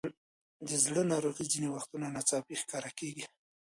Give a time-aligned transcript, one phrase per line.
[0.67, 3.25] د زړه ناروغۍ ځینې وختونه ناڅاپي ښکاره کېږي.